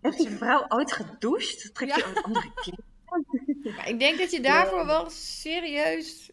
[0.01, 1.73] Heeft die vrouw ooit gedoucht?
[1.75, 2.07] Trek je Ja.
[2.07, 2.51] een andere?
[3.75, 6.29] Maar ik denk dat je daarvoor wel serieus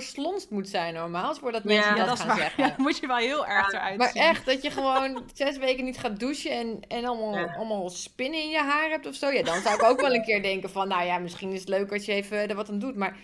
[0.00, 1.34] verslonst moet zijn normaal.
[1.34, 2.36] Voordat mensen Ja, dat, gaan waar.
[2.36, 2.62] zeggen.
[2.64, 4.22] Ja, dan moet je wel heel erg eruit Maar zien.
[4.22, 7.54] echt, dat je gewoon zes weken niet gaat douchen en, en allemaal, Ja.
[7.56, 9.30] allemaal spinnen in je haar hebt of zo.
[9.30, 11.68] Ja, dan zou ik ook wel een keer denken van, nou ja, misschien is het
[11.68, 12.96] leuk als je even er wat aan doet.
[12.96, 13.16] Maar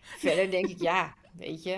[0.00, 1.76] verder denk ik, ja, weet je,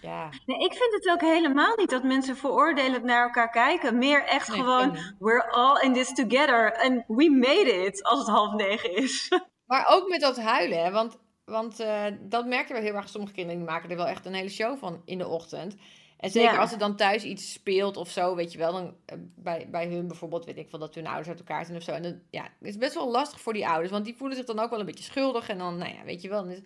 [0.00, 0.28] ja.
[0.46, 3.98] Nee, ik vind het ook helemaal niet dat mensen veroordelend naar elkaar kijken.
[3.98, 8.28] Meer echt Nee, gewoon, we're all in this together and we made it, als het
[8.28, 9.28] half negen is.
[9.66, 11.18] Maar ook met dat huilen, hè, want,
[11.50, 13.08] want eh, dat merk je wel heel erg.
[13.08, 15.76] Sommige kinderen die maken er wel echt een hele show van in de ochtend.
[16.18, 16.58] En zeker Ja.
[16.58, 18.72] als er dan thuis iets speelt of zo, weet je wel.
[18.72, 21.76] Dan, eh, bij, bij hun bijvoorbeeld, weet ik veel, dat hun ouders uit elkaar zijn
[21.76, 21.92] of zo.
[21.92, 24.46] En dan, ja, het is best wel lastig voor die ouders, want die voelen zich
[24.46, 25.48] dan ook wel een beetje schuldig.
[25.48, 26.60] En dan, nou ja, weet je wel, dan is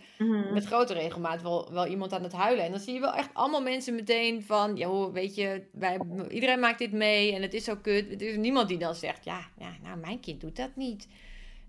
[0.53, 2.65] met grote regelmaat wel, wel iemand aan het huilen.
[2.65, 5.99] En dan zie je wel echt allemaal mensen meteen van, joh, weet je, wij,
[6.31, 8.11] iedereen maakt dit mee en het is zo kut.
[8.13, 11.09] Er is niemand die dan zegt, ja, ja nou, mijn kind doet dat niet.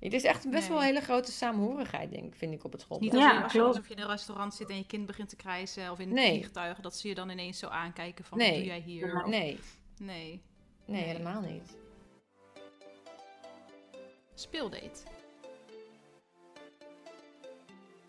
[0.06, 2.82] Het is echt best wel een hele grote samenhorigheid, denk ik, vind ik op het
[2.82, 3.00] school.
[3.00, 5.36] Niet Ja, als je, alsof je in een restaurant zit en je kind begint te
[5.36, 6.30] krijsen of in een Nee.
[6.38, 8.48] vliegtuig, dat zie je dan ineens zo aankijken van, Nee.
[8.50, 9.16] wat doe jij hier?
[9.24, 9.60] Of- nee.
[9.98, 10.42] nee,
[10.86, 11.04] Nee.
[11.04, 11.78] helemaal niet.
[14.34, 15.04] Speeldate.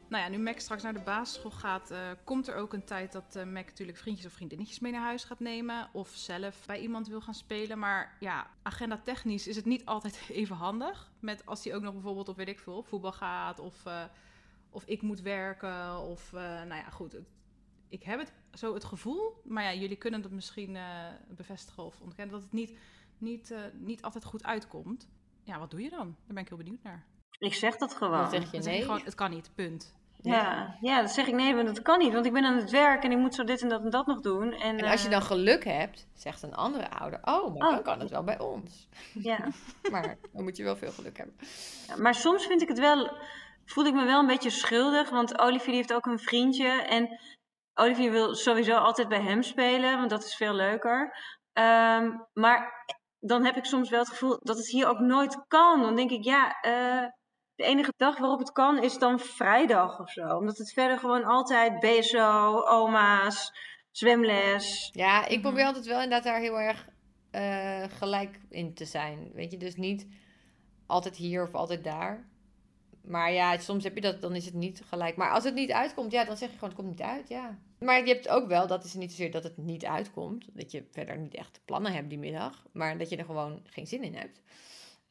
[0.09, 3.12] Nou ja, nu Mac straks naar de basisschool gaat, eh, komt er ook een tijd
[3.12, 5.88] dat eh Mac natuurlijk vriendjes of vriendinnetjes mee naar huis gaat nemen.
[5.92, 7.79] Of zelf bij iemand wil gaan spelen.
[7.79, 11.12] Maar ja, agenda technisch is het niet altijd even handig.
[11.21, 13.59] Met als hij ook nog bijvoorbeeld op weet ik veel, voetbal gaat.
[13.59, 14.05] Of, eh,
[14.71, 15.99] of ik moet werken.
[15.99, 17.16] Of nou ja, goed.
[17.88, 19.40] ik heb het zo het gevoel.
[19.45, 20.79] Maar ja, jullie kunnen het misschien
[21.29, 22.35] bevestigen of ontkennen.
[22.35, 22.79] Dat het niet,
[23.19, 25.09] niet, niet altijd goed uitkomt.
[25.42, 26.07] Ja, wat doe je dan?
[26.07, 27.07] Daar ben ik heel benieuwd naar.
[27.38, 28.20] Ik zeg dat gewoon.
[28.20, 28.83] Dan zeg je nee.
[28.83, 29.94] gewoon, het kan niet, punt.
[30.22, 32.12] Ja, ja, dan zeg ik nee, want dat kan niet.
[32.12, 34.07] Want ik ben aan het werk en ik moet zo dit en dat en dat
[34.07, 34.53] nog doen.
[34.53, 37.79] En, En als je eh, dan geluk hebt, zegt een andere ouder, oh, maar dan
[37.79, 37.85] Oh.
[37.85, 38.88] kan het wel bij ons.
[39.12, 39.38] ja.
[39.90, 41.37] Maar dan moet je wel veel geluk hebben.
[41.88, 43.16] Ja, Maar soms vind ik het wel,
[43.64, 45.11] voel ik me wel een beetje schuldig.
[45.11, 46.68] Want Olivier die heeft ook een vriendje.
[46.68, 47.18] En
[47.75, 51.16] Olivier wil sowieso altijd bij hem spelen, want dat is veel leuker.
[51.53, 52.85] Ehm, maar
[53.18, 55.83] dan heb ik soms wel het gevoel dat het hier ook nooit kan.
[55.83, 57.07] Dan denk ik, ja, eh,
[57.57, 60.37] de enige dag waarop het kan is dan vrijdag of zo.
[60.37, 63.53] Omdat het verder gewoon altijd BSO, oma's,
[63.90, 64.90] zwemles.
[64.92, 65.40] Ja, ik Mhm.
[65.40, 66.88] probeer altijd wel inderdaad daar heel erg
[67.31, 69.31] eh, gelijk in te zijn.
[69.35, 70.07] Weet je, dus niet
[70.87, 72.29] altijd hier of altijd daar.
[73.05, 75.16] Maar ja, soms heb je dat, dan is het niet gelijk.
[75.16, 77.59] Maar als het niet uitkomt, ja, dan zeg je gewoon, het komt niet uit, ja.
[77.79, 80.49] Maar je hebt ook wel, dat is niet zozeer dat het niet uitkomt.
[80.53, 82.66] Dat je verder niet echt plannen hebt die middag.
[82.73, 84.40] Maar dat je er gewoon geen zin in hebt.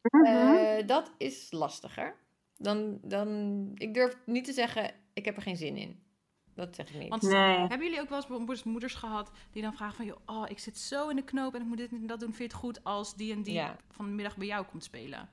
[0.01, 0.25] Mhm.
[0.25, 2.15] Eh, dat is lastiger.
[2.57, 6.03] Dan, dan, ik durf niet te zeggen, ik heb er geen zin in.
[6.55, 7.09] Dat zeg ik niet.
[7.09, 7.57] Want Nee.
[7.57, 10.05] hebben jullie ook wel eens moeders, moeders gehad die dan vragen van...
[10.05, 12.27] Joh, oh, ik zit zo in de knoop en ik moet dit en dat doen.
[12.33, 13.77] Vind je het goed als die en die Ja.
[13.91, 15.29] van de middag bij jou komt spelen?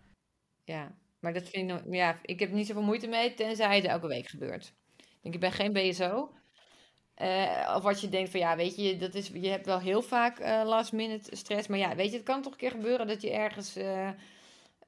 [0.64, 3.84] Ja, maar dat vind ik nog, ja, ik heb niet zoveel moeite mee, tenzij het
[3.84, 4.72] elke week gebeurt.
[4.96, 6.32] Ik denk, ik ben geen BSO.
[7.14, 10.02] Eh, of wat je denkt van, ja, weet je, dat is, je hebt wel heel
[10.02, 11.68] vaak eh, last minute stress.
[11.68, 14.10] Maar ja, weet je, het kan toch een keer gebeuren dat je ergens eh,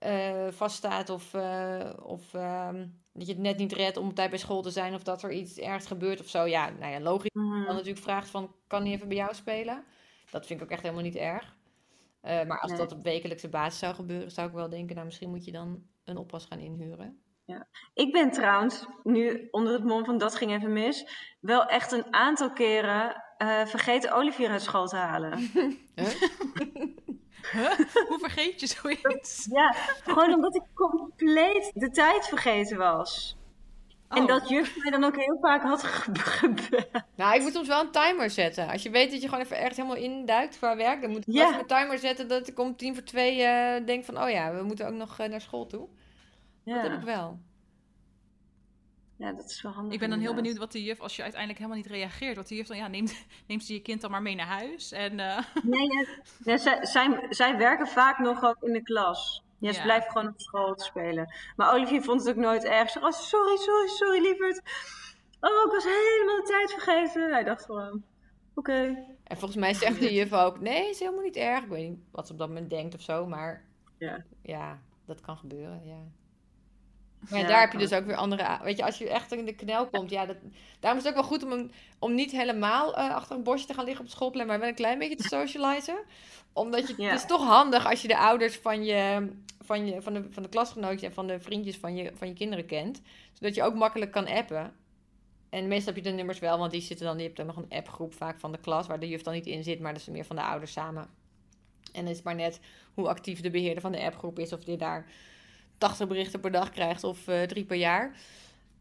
[0.05, 1.11] eh, vaststaat.
[1.11, 4.63] Of, eh, of ehm, dat je het net niet redt om op tijd bij school
[4.63, 4.95] te zijn.
[4.95, 6.45] Of dat er iets ergens gebeurt of zo.
[6.47, 7.31] Ja, nou ja, logisch.
[7.33, 7.65] Mhm.
[7.65, 9.85] Dan natuurlijk vraagt van, kan hij even bij jou spelen?
[10.31, 11.57] Dat vind ik ook echt helemaal niet erg.
[12.21, 12.81] Eh, maar als Nee.
[12.81, 15.83] dat op wekelijkse basis zou gebeuren, zou ik wel denken, nou misschien moet je dan
[16.05, 17.19] een oppas gaan inhuren.
[17.95, 21.07] Ik ben trouwens, nu onder het mom van dat ging even mis,
[21.41, 25.51] wel echt een aantal keren eh, vergeten Olivier uit school te halen.
[28.09, 29.47] Hoe vergeet je zoiets?
[29.51, 33.37] Ja, gewoon omdat ik compleet de tijd vergeten was.
[34.09, 34.29] En Oh.
[34.29, 36.87] dat juf mij dan ook heel vaak had ge- gebeld.
[37.17, 38.69] Nou, ik moet soms wel een timer zetten.
[38.69, 41.35] Als je weet dat je gewoon even echt helemaal induikt qua werk, dan moet ik
[41.35, 41.47] Ja.
[41.49, 44.55] even een timer zetten dat ik om tien voor twee eh, denk van, oh ja,
[44.55, 45.89] we moeten ook nog eh, naar school toe.
[46.63, 46.75] Ja.
[46.75, 47.39] Dat heb ik wel.
[49.17, 49.93] Ja, dat is wel handig.
[49.93, 52.49] Ik ben dan heel benieuwd wat de juf, als je uiteindelijk helemaal niet reageert, wat
[52.49, 54.93] de juf dan, ja, neemt, neemt ze je kind dan maar mee naar huis.
[54.93, 56.05] En eh, Nee, ja,
[56.45, 59.43] ja, zij, zij, zij werken vaak nog ook in de klas.
[59.59, 59.85] Ja, ze Ja.
[59.85, 61.35] blijven gewoon op school spelen.
[61.57, 62.91] Maar Olivier vond het ook nooit erg.
[62.91, 64.59] Ze zei, oh, sorry, sorry, sorry, lieverd.
[65.41, 67.33] Oh, ik was helemaal de tijd vergeten.
[67.33, 68.03] Hij dacht gewoon,
[68.55, 69.05] oké.
[69.25, 71.63] En volgens mij zegt de juf ook, nee, is helemaal niet erg.
[71.63, 73.65] Ik weet niet wat ze op dat moment denkt of zo, maar
[73.99, 74.25] Ja.
[74.43, 75.99] ja, dat kan gebeuren, ja.
[77.31, 78.59] Maar ja, daar heb je dus ook weer andere...
[78.63, 80.37] Weet je, als je echt in de knel komt, ja, dat,
[80.81, 83.67] daarom is het ook wel goed om, een- om niet helemaal eh, achter een bosje
[83.67, 85.97] te gaan liggen op schoolplein, maar wel een klein beetje te socializen.
[86.53, 87.11] Omdat je, Ja.
[87.11, 89.29] het is toch handig als je de ouders van je,
[89.61, 92.35] van je, van de, van de klasgenootjes en van de vriendjes van je, van je
[92.35, 93.01] kinderen kent.
[93.33, 94.73] Zodat je ook makkelijk kan appen.
[95.51, 97.57] En meestal heb je de nummers wel, want die zitten dan, je hebt dan nog
[97.57, 100.01] een appgroep vaak van de klas, waar de juf dan niet in zit, maar dat
[100.01, 101.09] is meer van de ouders samen.
[101.93, 102.61] En het is maar net
[102.95, 105.07] hoe actief de beheerder van de appgroep is, of je daar
[105.85, 108.17] 80 berichten per dag krijgt of eh, drie per jaar.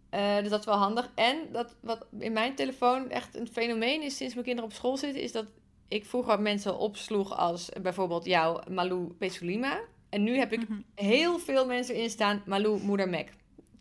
[0.10, 1.10] Eh, dus dat is wel handig.
[1.16, 4.98] En dat, wat in mijn telefoon echt een fenomeen is sinds mijn kinderen op school
[4.98, 5.46] zitten, is dat
[5.88, 9.80] ik vroeger mensen opsloeg als bijvoorbeeld jou, Malou Pesulima.
[10.10, 10.80] En nu heb ik Mhm.
[10.96, 13.28] heel veel mensen in staan, Malou Moeder Mac.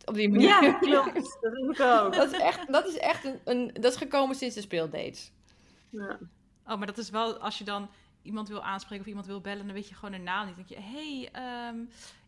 [0.05, 0.49] Op die manier.
[0.49, 1.15] Ja, klopt.
[1.41, 2.15] Dat heb ik ook.
[2.23, 3.71] Dat is echt, dat is echt een, een.
[3.81, 5.33] Dat is gekomen sinds de speeldates.
[5.91, 6.19] Ja.
[6.67, 7.89] oh, maar dat is wel, als je dan
[8.23, 10.57] iemand wil aanspreken of iemand wil bellen, dan weet je gewoon een naam niet.
[10.57, 11.77] Dan denk je, hé, hey, ehm,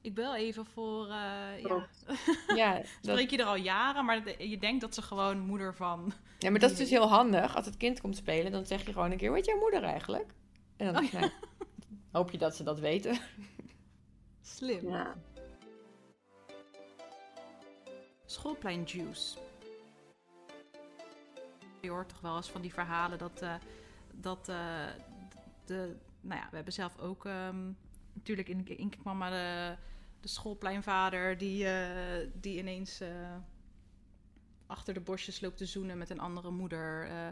[0.00, 2.04] ik bel even voor, eh, ja, Klopt.
[2.56, 6.12] Ja, dat, spreek je er al jaren, maar je denkt dat ze gewoon moeder van...
[6.38, 7.56] ja, maar dat is dus heel handig.
[7.56, 10.34] Als het kind komt spelen, dan zeg je gewoon een keer: heet jouw moeder eigenlijk?
[10.76, 11.18] En dan Oh, ja.
[11.20, 11.32] nou,
[12.10, 13.18] hoop je dat ze dat weten.
[14.56, 14.88] Slim.
[14.88, 15.14] Ja.
[18.26, 19.38] Schoolplein juice.
[21.80, 23.54] Je hoort toch wel eens van die verhalen dat, eh,
[24.12, 24.86] dat eh,
[25.68, 27.72] nou ja, we hebben zelf ook ehm,
[28.12, 29.76] natuurlijk in, in Mama de,
[30.20, 33.36] de schoolpleinvader die, eh, die ineens eh,
[34.66, 37.06] achter de bosjes loopt te zoenen met een andere moeder.
[37.06, 37.28] eh,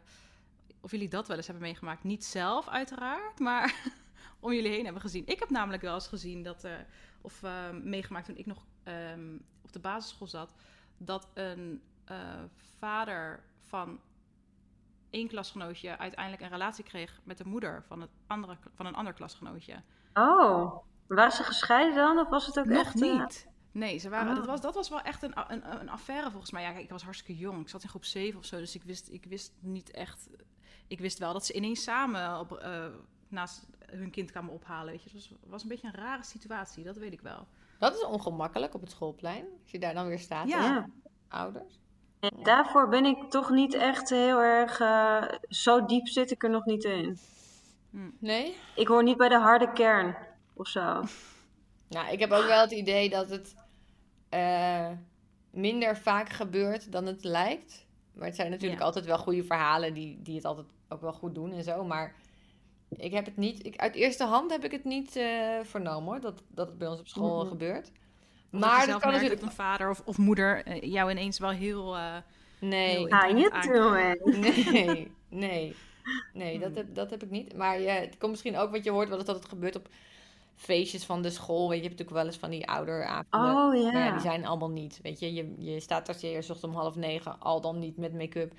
[0.81, 2.05] of jullie dat wel eens hebben meegemaakt.
[2.05, 3.93] Niet zelf uiteraard, maar
[4.41, 5.27] om jullie heen hebben gezien.
[5.27, 6.67] Ik heb namelijk wel eens gezien dat,
[7.21, 10.55] of eh, meegemaakt toen ik nog ehm, op de basisschool zat,
[10.97, 11.83] dat een
[12.79, 14.01] vader van
[15.13, 19.13] één klasgenootje uiteindelijk een relatie kreeg met de moeder van, het andere, van een ander
[19.13, 19.83] klasgenootje.
[20.15, 22.19] Oh, waren ze gescheiden dan?
[22.19, 23.03] Of was het ook Nog echt...
[23.03, 23.49] eh, niet.
[23.73, 26.63] Nee, ze waren, dat, was, dat was wel echt een, een, een affaire volgens mij.
[26.63, 27.61] Ja, kijk, ik was hartstikke jong.
[27.61, 30.29] Ik zat in groep 7 of zo, dus ik wist, ik wist niet echt...
[30.87, 32.85] Ik wist wel dat ze ineens samen op, eh,
[33.29, 34.93] naast hun kind kwamen ophalen.
[34.93, 35.11] Weet je.
[35.11, 37.47] Het was, was een beetje een rare situatie, dat weet ik wel.
[37.79, 39.45] Dat is ongemakkelijk op het schoolplein.
[39.63, 40.57] Als je daar dan weer staat Ja.
[40.57, 40.89] als ja.
[41.29, 41.81] ouders.
[42.23, 44.81] En daarvoor ben ik toch niet echt heel erg...
[44.81, 47.19] eh, zo diep zit ik er nog niet in.
[48.19, 48.57] Nee?
[48.77, 50.17] Ik hoor niet bij de harde kern
[50.55, 51.03] of zo.
[51.89, 53.55] Nou, ik heb ook wel het idee dat het
[54.29, 54.89] eh,
[55.51, 57.87] minder vaak gebeurt dan het lijkt.
[58.15, 58.87] Maar het zijn natuurlijk Ja.
[58.87, 61.85] altijd wel goede verhalen die, die het altijd ook wel goed doen en zo.
[61.85, 62.15] Maar
[62.89, 66.21] ik heb het niet, ik, uit eerste hand heb ik het niet eh, vernomen hoor,
[66.21, 67.49] dat, dat het bij ons op school Mhm.
[67.49, 67.93] gebeurt.
[68.61, 69.41] Maar dat kan natuurlijk.
[69.41, 71.97] dat een vader of, of moeder eh, jou ineens wel heel...
[71.97, 72.17] eh,
[72.59, 74.37] Nee, heel How you doing?
[74.73, 75.77] nee, nee.
[76.33, 76.77] Nee, dat Hmm.
[76.77, 77.57] heb, dat heb ik niet.
[77.57, 79.89] Maar ja, het komt misschien ook, wat je hoort wel eens dat het gebeurt op
[80.55, 81.69] feestjes van de school.
[81.69, 83.57] Weet je, je hebt natuurlijk wel eens van die ouderavonden.
[83.57, 84.99] Oh ja, die zijn allemaal niet.
[85.03, 87.97] Weet je, je, je staat als je eerst ochtend om half negen, al dan niet
[87.97, 88.53] met make-up.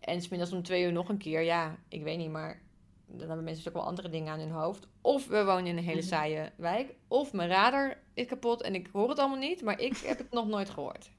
[0.00, 1.40] En smiddags om twee uur nog een keer.
[1.42, 2.60] Ja, ik weet niet, maar
[3.10, 4.88] dan hebben mensen ook wel andere dingen aan hun hoofd.
[5.00, 6.08] Of we wonen in een hele Mhm.
[6.08, 6.94] saaie wijk.
[7.08, 9.62] Of mijn radar is kapot en ik hoor het allemaal niet.
[9.62, 11.10] Maar ik heb het nog nooit gehoord.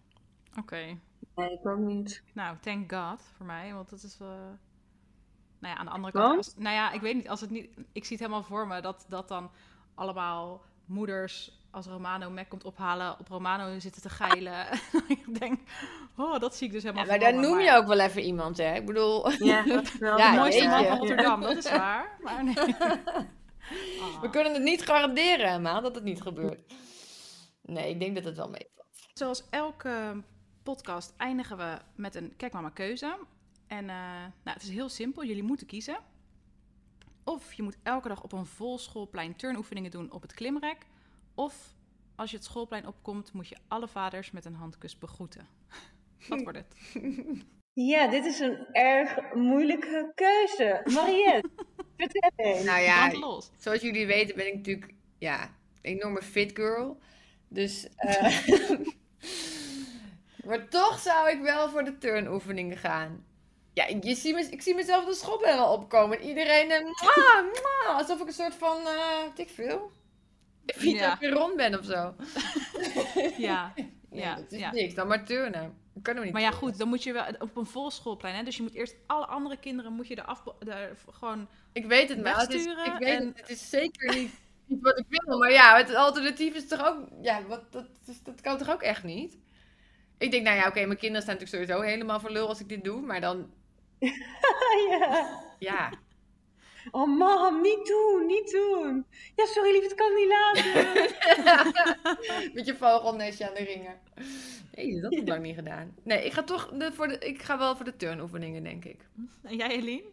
[0.60, 0.98] Oké.
[1.36, 2.24] Nee, ik ook niet.
[2.34, 4.18] Nou, thank God voor mij, want dat is.
[4.20, 4.28] eh
[5.60, 6.38] Nou ja, aan de andere kant.
[6.38, 7.70] Als, nou ja, ik weet niet, als het niet.
[7.92, 9.52] Ik zie het helemaal voor me dat, dat dan
[9.96, 14.68] allemaal moeders als Romano Mac komt ophalen, op Romano zitten te geilen.
[15.08, 15.60] ik denk,
[16.18, 18.00] oh, dat zie ik dus Ja, helemaal maar voor daar noem maar je ook wel
[18.00, 18.76] even iemand, hè?
[18.76, 22.18] Ik bedoel, Ja, dat is wel Ja, De mooiste man van Rotterdam, dat is waar.
[22.22, 22.56] Maar nee.
[22.58, 24.22] Ah.
[24.22, 26.74] we kunnen het niet garanderen, maar dat het niet gebeurt.
[27.62, 28.88] Nee, ik denk dat het wel meevalt.
[29.14, 30.24] Zoals elke
[30.64, 33.18] podcast eindigen we met een Kijk Mama keuze.
[33.68, 33.96] En eh,
[34.44, 35.26] nou, het is heel simpel.
[35.26, 35.98] Jullie moeten kiezen.
[37.24, 40.78] Of je moet elke dag op een vol schoolplein turnoefeningen doen op het klimrek.
[41.42, 41.76] Of
[42.16, 45.48] als je het schoolplein opkomt, moet je alle vaders met een handkus begroeten.
[46.30, 46.76] Wat wordt het?
[47.74, 50.82] Ja, dit is een erg moeilijke keuze.
[50.84, 51.50] Mariette,
[51.98, 52.64] vertel eens.
[52.64, 53.52] Nou ja, los.
[53.58, 55.52] zoals jullie weten ben ik natuurlijk ja, een
[55.82, 57.00] enorme fit girl.
[57.48, 58.40] Dus, eh,
[60.46, 63.26] maar toch zou ik wel voor de turnoefeningen gaan.
[63.74, 66.22] Ja, je ziet me, ik zie mezelf de schoolplein al opkomen.
[66.22, 69.92] Iedereen, eh, mwah, mwah, alsof ik een soort van, eh weet ik veel,
[70.66, 70.74] Ja.
[70.78, 72.14] fiets weer rond ben of zo.
[73.38, 73.74] Ja,
[74.10, 74.72] Nee, Ja, dat is ja.
[74.72, 74.94] niks.
[74.94, 75.74] Dan maar turnen.
[75.94, 76.34] Dat kan ook niet.
[76.34, 78.36] Maar ja, goed, dan moet je wel op een vol schoolplein.
[78.36, 78.44] Hè?
[78.44, 81.48] Dus je moet eerst alle andere kinderen moet je er af, daar gewoon.
[81.74, 84.32] Ik weet het, maar het is, ik weet en- het, het is zeker niet
[84.68, 85.38] niet wat ik wil.
[85.38, 87.08] Maar ja, het alternatief is toch ook...
[87.22, 89.38] Ja, wat, dat, is- dat kan toch ook echt niet?
[90.18, 92.70] Ik denk, nou ja, oké, mijn kinderen staan natuurlijk sowieso helemaal voor lul als ik
[92.70, 93.02] dit doe.
[93.02, 93.50] Maar dan,
[94.90, 95.40] ja.
[95.60, 95.90] ja.
[96.92, 99.06] Oh mam, niet doen, niet doen.
[99.36, 100.74] Ja, sorry lief, het kan niet laten.
[102.54, 104.00] Met je vogelnestje aan de ringen.
[104.76, 105.96] Nee, dat heb ik lang niet gedaan.
[106.04, 109.08] Nee, ik ga toch de, voor de, ik ga wel voor de turnoefeningen, denk ik.
[109.44, 110.10] En jij, Eline?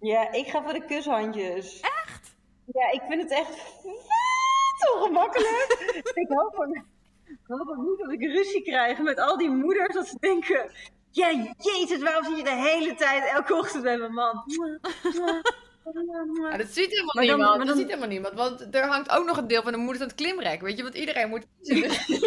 [0.00, 1.80] Ja, ik ga voor de kushandjes.
[1.80, 2.36] Echt?
[2.64, 5.66] Ja, ik vind het echt vet ongemakkelijk.
[6.22, 6.66] ik hoop
[7.24, 9.94] ik hoop ook niet dat ik ruzie krijg met al die moeders.
[9.94, 10.70] Dat ze denken,
[11.10, 14.44] ja, jezus, waarom zit je de hele tijd elke ochtend bij mijn man?
[16.40, 17.48] Maar dat ziet helemaal Maar dan- niemand.
[17.48, 18.34] maar Dat dan- ziet helemaal niemand.
[18.34, 20.60] Want er hangt ook nog een deel van de moeders aan het klimrek.
[20.60, 22.18] Weet je, want iedereen moet kiezen.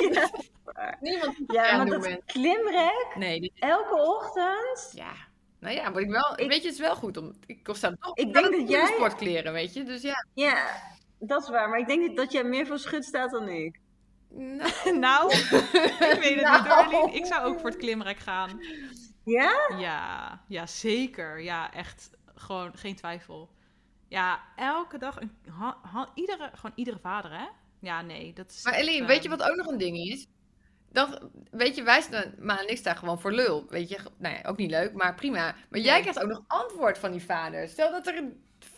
[1.01, 4.91] niemand Ja, maar dat klimrek, Nee, dit- elke ochtend.
[4.93, 5.11] ja.
[5.59, 7.81] Nou ja, maar ik wel, Ik- weet je, het is wel goed om, ik kost
[7.81, 10.25] toch Ik denk dat jij- sportkleren, weet je, dus ja.
[10.33, 10.81] Ja,
[11.19, 11.69] dat is waar.
[11.69, 13.79] Maar ik denk dat jij meer voor schut staat dan ik.
[14.29, 15.39] Nou, Nou, ik
[16.21, 16.61] weet het Nou.
[16.63, 17.11] niet hoor, Eline.
[17.17, 18.59] Ik zou ook voor het klimrek gaan.
[19.23, 19.53] Ja?
[19.77, 21.41] Ja, ja, zeker.
[21.41, 22.09] Ja, echt.
[22.41, 23.49] Gewoon geen twijfel.
[24.07, 25.21] Ja, elke dag.
[25.21, 27.45] Een, ha- ha- iedere, gewoon iedere vader, hè?
[27.79, 28.63] Ja, nee, dat is.
[28.63, 30.27] maar Eline, weet je wat ook nog een ding is?
[30.91, 33.65] Dan, weet je, wij staan, Ma en ik staan gewoon voor lul.
[33.69, 35.55] Weet je, nou ja, ook niet leuk, maar prima.
[35.69, 37.67] Maar jij krijgt ook nog antwoord van die vader.
[37.67, 38.23] Stel dat er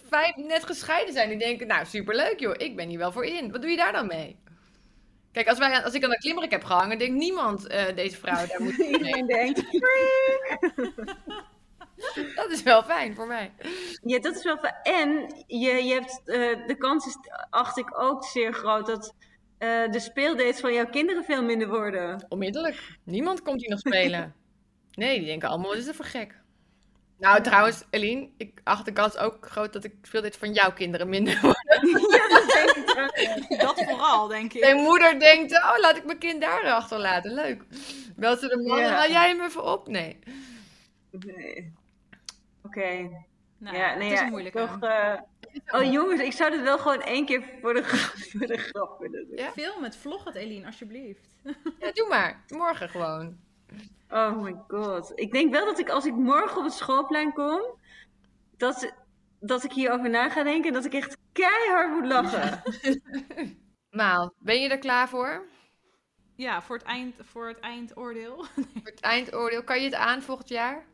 [0.09, 3.51] vijf net gescheiden zijn die denken, nou, superleuk joh, ik ben hier wel voor in.
[3.51, 4.39] Wat doe je daar dan mee?
[5.31, 8.45] Kijk, als, wij, als ik aan een klimrek heb gehangen, denkt niemand, eh, deze vrouw,
[8.47, 8.89] daar moet ik mee.
[8.97, 9.63] Iedereen denkt,
[12.35, 13.51] Dat is wel fijn voor mij.
[14.03, 14.75] Ja, dat is wel fijn.
[14.83, 17.17] En je, je hebt, eh, de kans is,
[17.49, 19.13] acht ik ook zeer groot, dat
[19.57, 22.25] eh, de speeldates van jouw kinderen veel minder worden.
[22.29, 22.97] Onmiddellijk.
[23.03, 24.35] Niemand komt hier nog spelen.
[24.91, 26.41] Nee, die denken allemaal, wat is er voor gek?
[27.19, 30.73] Nou, trouwens, Eline, ik acht de kans ook groot dat ik speel dit van jouw
[30.73, 31.89] kinderen minder worden.
[32.11, 32.47] ja, dat
[33.15, 33.59] denk ik.
[33.59, 34.61] Dat vooral, denk ik.
[34.61, 37.33] Mijn moeder denkt, oh, laat ik mijn kind daar achterlaten.
[37.33, 37.63] Leuk.
[38.15, 38.89] Belt ze de man, Ja.
[38.89, 39.87] haal jij hem even op?
[39.87, 40.19] Nee.
[41.11, 41.73] Nee.
[42.77, 43.09] Oké.
[43.57, 44.57] Nou, ja, nee, het is ja, een moeilijke.
[44.59, 45.19] Toch, eh,
[45.71, 47.83] Oh jongens, ik zou dit wel gewoon één keer voor de,
[48.37, 49.37] voor de grap willen doen.
[49.37, 49.51] Ja?
[49.51, 51.27] Film het, vlog het, Eline, alsjeblieft.
[51.79, 52.43] Ja, doe maar.
[52.47, 53.37] Morgen gewoon.
[54.09, 55.11] Oh my god.
[55.15, 57.61] Ik denk wel dat ik als ik morgen op het schoolplein kom,
[58.57, 58.93] dat,
[59.39, 62.61] dat ik hierover na ga denken en dat ik echt keihard moet lachen.
[63.89, 65.45] Maal, ben je er klaar voor?
[66.35, 68.45] Ja, voor het, eind, voor het eindoordeel.
[68.55, 69.63] Voor het eindoordeel.
[69.63, 70.85] Kan je het aan volgend jaar?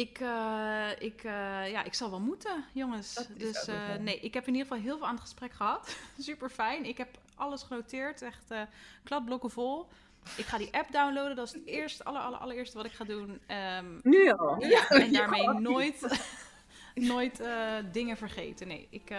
[0.00, 3.28] Ik, eh, ik, eh, ja, ik zal wel moeten, jongens.
[3.36, 5.96] Dus eh, nee, ik heb in ieder geval heel veel aan het gesprek gehad.
[6.18, 6.84] Super fijn.
[6.84, 8.52] Ik heb alles genoteerd, echt
[9.04, 9.88] kladblokken vol.
[10.36, 13.04] Ik ga die app downloaden, dat is het eerste, aller, aller, allereerste wat ik ga
[13.04, 13.40] doen.
[13.46, 14.64] Ehm, Nu al.
[14.64, 16.26] ja, en daarmee nooit,
[16.94, 17.42] nooit
[17.92, 18.68] dingen vergeten.
[18.68, 19.12] Nee, ik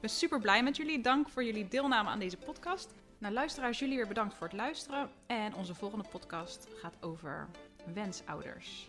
[0.00, 1.00] ben super blij met jullie.
[1.00, 2.94] Dank voor jullie deelname aan deze podcast.
[3.18, 5.10] Nou, luisteraars, jullie weer bedankt voor het luisteren.
[5.26, 7.48] En onze volgende podcast gaat over
[7.94, 8.88] wensouders.